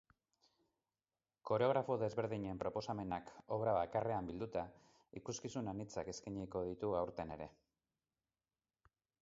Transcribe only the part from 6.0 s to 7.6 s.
eskainiko ditu aurten ere.